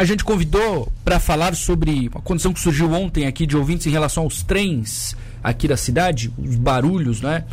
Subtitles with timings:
[0.00, 3.90] A gente convidou para falar sobre a condição que surgiu ontem aqui de ouvintes em
[3.90, 7.44] relação aos trens aqui da cidade, os barulhos, né?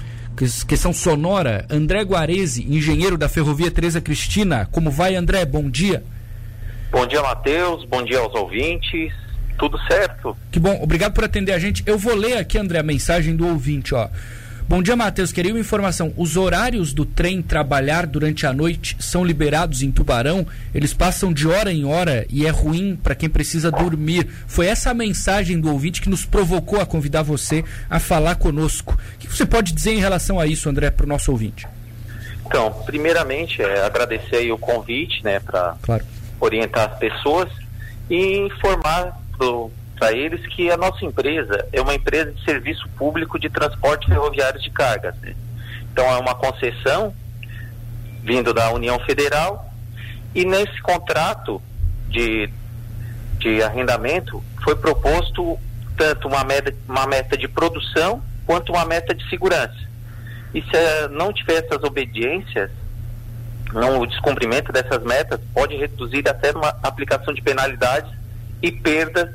[0.68, 1.66] Questão sonora.
[1.72, 4.70] André Guarese, engenheiro da Ferrovia Teresa Cristina.
[4.72, 5.44] Como vai, André?
[5.44, 6.04] Bom dia.
[6.92, 7.84] Bom dia, Matheus.
[7.86, 9.12] Bom dia aos ouvintes.
[9.58, 10.38] Tudo certo?
[10.52, 10.80] Que bom.
[10.84, 11.82] Obrigado por atender a gente.
[11.84, 14.08] Eu vou ler aqui, André, a mensagem do ouvinte, ó.
[14.68, 15.32] Bom dia, Matheus.
[15.32, 16.12] Queria uma informação.
[16.18, 20.46] Os horários do trem trabalhar durante a noite são liberados em Tubarão?
[20.74, 24.28] Eles passam de hora em hora e é ruim para quem precisa dormir.
[24.48, 28.98] Foi essa a mensagem do ouvinte que nos provocou a convidar você a falar conosco.
[29.16, 31.68] O que você pode dizer em relação a isso, André, para o nosso ouvinte?
[32.48, 36.04] Então, primeiramente, é agradecer o convite, né, para claro.
[36.40, 37.52] orientar as pessoas
[38.10, 43.40] e informar pro para eles que a nossa empresa é uma empresa de serviço público
[43.40, 45.16] de transporte ferroviário de cargas.
[45.22, 45.36] Né?
[45.92, 47.14] Então é uma concessão
[48.24, 49.72] vindo da União Federal
[50.34, 51.62] e nesse contrato
[52.10, 52.50] de,
[53.40, 55.58] de arrendamento foi proposto
[55.96, 59.86] tanto uma meta, uma meta de produção quanto uma meta de segurança.
[60.54, 62.70] E se eh, não tiver essas obediências,
[63.74, 68.12] não, o descumprimento dessas metas pode reduzir até uma aplicação de penalidades
[68.62, 69.30] e perdas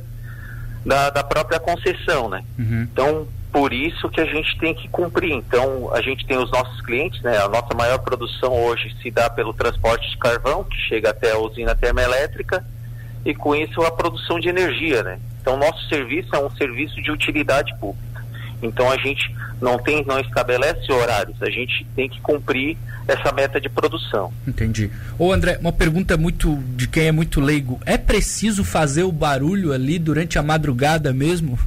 [0.84, 2.44] da, da própria concessão, né?
[2.58, 2.88] Uhum.
[2.92, 5.32] Então, por isso que a gente tem que cumprir.
[5.32, 7.38] Então, a gente tem os nossos clientes, né?
[7.38, 11.38] A nossa maior produção hoje se dá pelo transporte de carvão, que chega até a
[11.38, 12.64] usina termoelétrica,
[13.24, 15.18] e com isso a produção de energia, né?
[15.40, 18.09] Então, nosso serviço é um serviço de utilidade pública.
[18.62, 23.60] Então, a gente não tem, não estabelece horários, a gente tem que cumprir essa meta
[23.60, 24.32] de produção.
[24.46, 24.90] Entendi.
[25.18, 27.80] Ô André, uma pergunta muito de quem é muito leigo.
[27.84, 31.58] É preciso fazer o barulho ali durante a madrugada mesmo?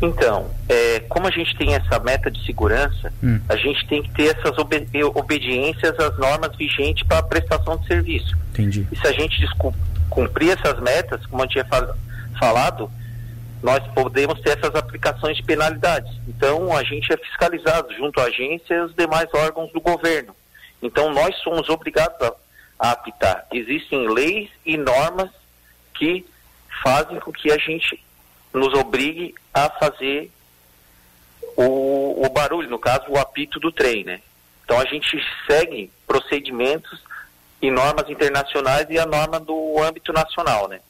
[0.00, 3.40] Então, é, como a gente tem essa meta de segurança, hum.
[3.48, 7.86] a gente tem que ter essas obedi obediências às normas vigentes para a prestação de
[7.86, 8.36] serviço.
[8.52, 8.86] Entendi.
[8.92, 9.44] E se a gente
[10.08, 11.96] cumprir essas metas, como eu tinha fal
[12.38, 12.88] falado,
[13.62, 16.10] nós podemos ter essas aplicações de penalidades.
[16.28, 20.34] Então, a gente é fiscalizado junto à agência e os demais órgãos do governo.
[20.80, 22.32] Então, nós somos obrigados a,
[22.78, 23.46] a apitar.
[23.52, 25.30] Existem leis e normas
[25.94, 26.24] que
[26.82, 28.00] fazem com que a gente
[28.52, 30.30] nos obrigue a fazer
[31.56, 34.20] o, o barulho, no caso, o apito do trem, né?
[34.64, 37.02] Então, a gente segue procedimentos
[37.60, 40.80] e normas internacionais e a norma do âmbito nacional, né?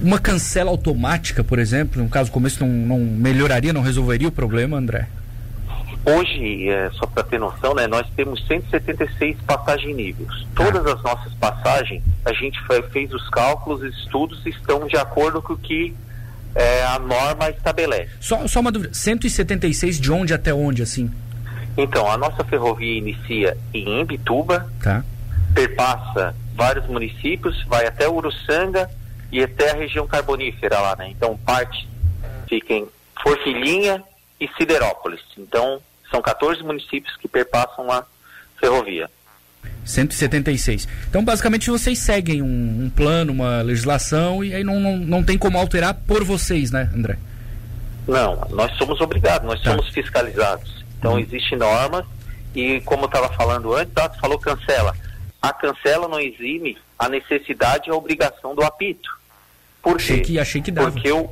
[0.00, 4.32] Uma cancela automática, por exemplo, no caso como esse, não, não melhoraria, não resolveria o
[4.32, 5.08] problema, André?
[6.04, 10.46] Hoje, é, só para ter noção, né, nós temos 176 passagens níveis.
[10.54, 15.42] Todas as nossas passagens, a gente foi, fez os cálculos, os estudos estão de acordo
[15.42, 15.94] com o que
[16.54, 18.10] é, a norma estabelece.
[18.20, 21.10] Só, só uma dúvida, 176 de onde até onde, assim?
[21.76, 25.04] Então, a nossa ferrovia inicia em Imbituba, tá.
[25.54, 28.90] perpassa vários municípios, vai até Uruçanga,
[29.30, 31.08] e até a região carbonífera lá, né?
[31.10, 31.88] Então parte
[32.48, 32.88] fica em
[33.22, 34.02] Forquilhinha
[34.40, 35.20] e Siderópolis.
[35.36, 35.80] Então
[36.10, 38.04] são 14 municípios que perpassam a
[38.58, 39.10] ferrovia.
[39.84, 40.86] 176.
[41.08, 45.38] Então, basicamente, vocês seguem um, um plano, uma legislação, e aí não, não, não tem
[45.38, 47.18] como alterar por vocês, né, André?
[48.06, 49.70] Não, nós somos obrigados, nós tá.
[49.70, 50.84] somos fiscalizados.
[50.98, 51.18] Então, uhum.
[51.18, 52.04] existem normas,
[52.54, 54.94] e como eu estava falando antes, tá, você falou cancela.
[55.40, 59.08] A cancela não exime a necessidade e a obrigação do apito.
[59.82, 60.90] Por achei que achei que dava.
[60.90, 61.30] Porque eu.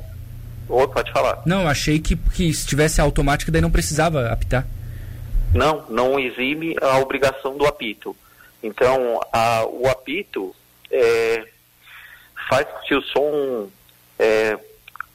[0.69, 1.41] Oh, pode falar.
[1.45, 4.67] Não, achei que, que se tivesse automática daí não precisava apitar.
[5.53, 8.15] Não, não exime a obrigação do apito.
[8.61, 10.53] Então, a, o apito
[10.91, 11.45] é,
[12.49, 13.69] faz com que o som
[14.19, 14.57] é,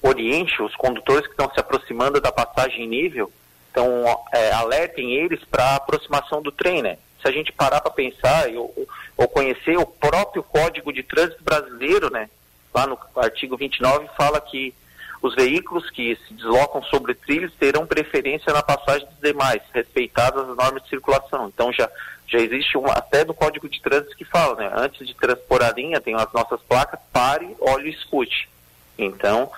[0.01, 3.33] oriente os condutores que estão se aproximando da passagem em nível,
[3.71, 6.99] então é, alertem eles para a aproximação do trem, né?
[7.23, 12.11] Se a gente parar para pensar ou, ou conhecer o próprio Código de Trânsito Brasileiro,
[12.11, 12.29] né?
[12.75, 14.75] lá no artigo 29 fala que
[15.21, 20.57] os veículos que se deslocam sobre trilhos terão preferência na passagem dos demais, respeitadas as
[20.57, 21.49] normas de circulação.
[21.49, 21.89] Então já,
[22.27, 24.73] já existe uma, até do Código de Trânsito que fala, né?
[24.75, 28.49] Antes de transpor a linha, tem as nossas placas, pare, olhe e escute.
[28.99, 29.49] Então,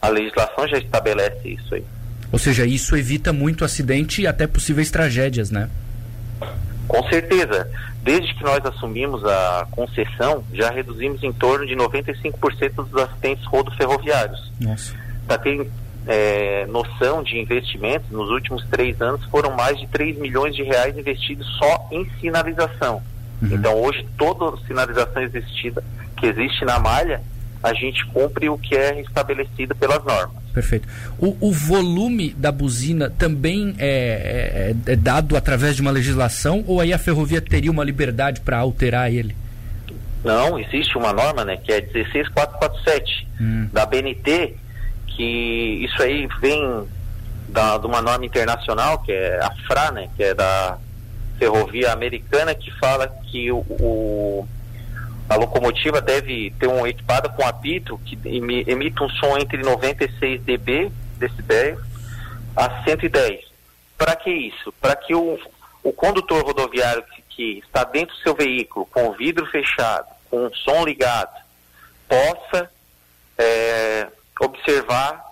[0.00, 1.84] a legislação já estabelece isso aí.
[2.30, 5.70] Ou seja, isso evita muito acidente e até possíveis tragédias, né?
[6.88, 7.70] Com certeza.
[8.02, 14.52] Desde que nós assumimos a concessão, já reduzimos em torno de 95% dos acidentes rodoferroviários.
[15.26, 15.70] Para ter
[16.06, 20.96] é, noção de investimentos, nos últimos três anos foram mais de 3 milhões de reais
[20.96, 23.02] investidos só em sinalização.
[23.40, 23.48] Uhum.
[23.52, 25.82] Então hoje toda sinalização existida,
[26.18, 27.22] que existe na malha,
[27.62, 30.43] a gente cumpre o que é estabelecido pelas normas.
[30.54, 30.88] Perfeito.
[31.18, 36.80] O, o volume da buzina também é, é, é, dado através de uma legislação ou
[36.80, 39.34] aí a ferrovia teria uma liberdade para alterar ele?
[40.22, 43.68] Não, existe uma norma, né, que é 16447 hum.
[43.72, 44.54] da BNT,
[45.08, 46.86] que isso aí vem
[47.48, 50.78] da, de uma norma internacional, que é a FRA, né, que é da
[51.36, 54.48] Ferrovia Americana, que fala que o, o
[55.28, 60.90] a locomotiva deve ter um equipada com apito que emite um som entre 96 dB,
[61.16, 61.78] decibéis,
[62.54, 63.44] a 110.
[63.96, 64.72] Para que isso?
[64.80, 65.38] Para que o,
[65.82, 70.46] o condutor rodoviário que, que, está dentro do seu veículo, com o vidro fechado, com
[70.46, 71.42] o som ligado,
[72.08, 72.70] possa
[73.38, 74.08] é,
[74.40, 75.24] observar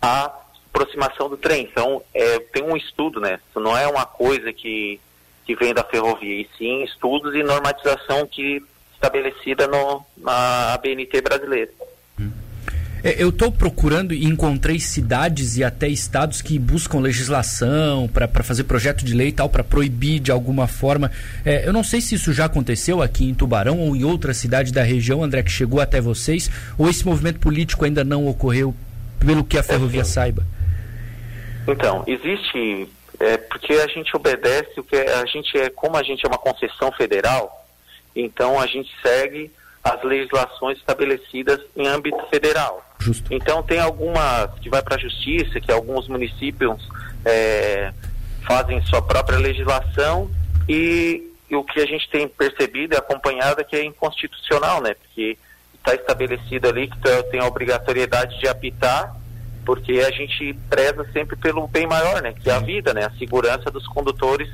[0.00, 0.32] a
[0.68, 1.64] aproximação do trem.
[1.70, 3.38] Então, é, tem um estudo, né?
[3.48, 4.98] Isso não é uma coisa que,
[5.44, 8.64] que vem da ferrovia, e sim estudos e normatização que
[9.04, 11.70] estabelecida no, na BNT brasileira.
[13.02, 18.64] É, eu estou procurando e encontrei cidades e até estados que buscam legislação para fazer
[18.64, 21.10] projeto de lei e tal, para proibir de alguma forma.
[21.44, 24.72] É, eu não sei se isso já aconteceu aqui em Tubarão ou em outra cidade
[24.72, 28.74] da região, André, que chegou até vocês, ou esse movimento político ainda não ocorreu,
[29.20, 30.42] pelo que a ferrovia é, saiba.
[31.68, 32.88] Então, existe,
[33.20, 36.38] é, porque a gente obedece, o que a gente é, como a gente é uma
[36.38, 37.63] concessão federal,
[38.14, 39.50] então a gente segue
[39.82, 42.82] as legislações estabelecidas em âmbito federal.
[42.98, 43.32] Justo.
[43.32, 46.88] Então tem algumas que vai para a justiça, que alguns municípios
[47.24, 47.92] é,
[48.46, 50.30] fazem sua própria legislação
[50.66, 54.94] e, e, o que a gente tem percebido e acompanhado é que é inconstitucional, né?
[54.94, 55.36] Porque
[55.74, 56.96] está estabelecido ali que
[57.30, 59.14] tem a obrigatoriedade de apitar,
[59.66, 62.32] porque a gente preza sempre pelo bem maior, né?
[62.32, 63.04] Que é a vida, né?
[63.04, 64.48] A segurança dos condutores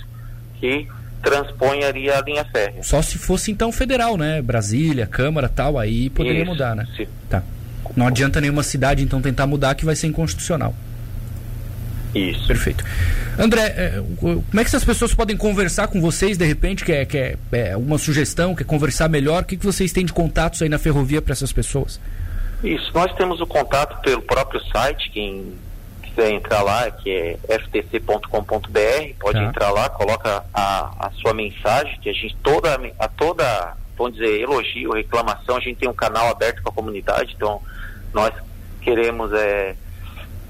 [0.59, 0.89] que
[1.23, 2.83] transponharia a linha férrea.
[2.83, 4.41] Só se fosse então federal, né?
[4.41, 6.87] Brasília, Câmara, tal, aí poderia Isso, mudar, né?
[6.97, 7.07] Sim.
[7.29, 7.43] Tá.
[7.97, 10.75] Não adianta nenhuma cidade então tentar mudar que vai ser inconstitucional.
[12.15, 12.47] Isso.
[12.47, 12.85] Perfeito.
[13.39, 16.85] André, é, como é que essas pessoas podem conversar com vocês de repente?
[16.85, 19.43] Quer, quer é, uma sugestão, quer conversar melhor?
[19.43, 22.01] O que, que vocês têm de contatos aí na ferrovia para essas pessoas?
[22.63, 25.55] Isso, nós temos o contato pelo próprio site, quem
[26.11, 29.45] quiser entrar lá, que é ftc.com.br, pode tá.
[29.45, 34.41] entrar lá, coloca a, a sua mensagem, que a gente toda, a toda, vamos dizer,
[34.41, 37.61] elogio, reclamação, a gente tem um canal aberto com a comunidade, então
[38.13, 38.33] nós
[38.81, 39.75] queremos é,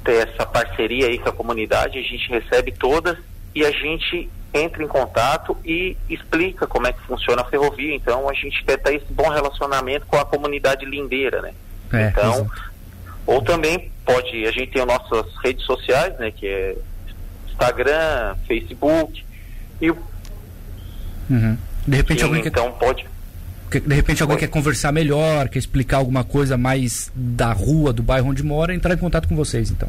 [0.04, 3.16] ter essa parceria aí com a comunidade, a gente recebe todas
[3.54, 7.94] e a gente entra em contato e explica como é que funciona a ferrovia.
[7.94, 11.54] Então a gente quer ter esse bom relacionamento com a comunidade lindeira, né?
[11.92, 12.69] É, então, exato.
[13.26, 16.76] Ou também pode, a gente tem as nossas redes sociais, né, que é
[17.49, 19.25] Instagram, Facebook
[19.81, 19.99] e o
[21.28, 21.56] uhum.
[21.87, 22.78] De repente alguém então quer...
[22.78, 23.06] pode
[23.70, 28.28] de repente alguém quer conversar melhor, quer explicar alguma coisa mais da rua, do bairro
[28.28, 29.88] onde mora, entrar em contato com vocês, então.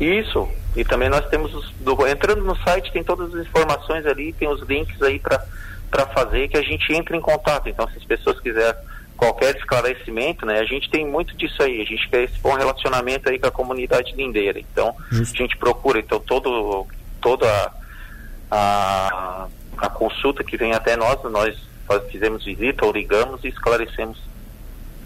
[0.00, 0.48] Isso.
[0.76, 4.48] E também nós temos os, do, entrando no site tem todas as informações ali, tem
[4.48, 5.44] os links aí para
[5.90, 7.68] para fazer que a gente entre em contato.
[7.68, 8.80] Então, se as pessoas quiserem
[9.20, 10.60] qualquer esclarecimento, né?
[10.60, 13.50] A gente tem muito disso aí, a gente quer esse bom relacionamento aí com a
[13.50, 14.58] comunidade lindeira.
[14.58, 15.34] Então, Justo.
[15.34, 16.86] a gente procura, então, todo,
[17.20, 17.70] toda
[18.50, 19.46] a,
[19.76, 21.54] a consulta que vem até nós, nós
[22.10, 24.18] fizemos visita ou ligamos e esclarecemos.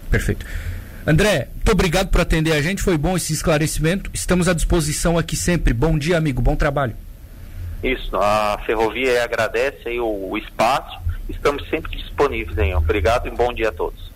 [0.09, 0.45] Perfeito.
[1.05, 4.09] André, muito obrigado por atender a gente, foi bom esse esclarecimento.
[4.13, 5.73] Estamos à disposição aqui sempre.
[5.73, 6.95] Bom dia, amigo, bom trabalho.
[7.83, 12.75] Isso, a Ferrovia agradece aí o, o espaço Estamos sempre disponíveis, hein?
[12.75, 14.13] Obrigado e bom dia a todos.